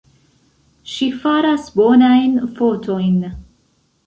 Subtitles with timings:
[0.93, 3.23] Ŝi faras bonajn fotojn.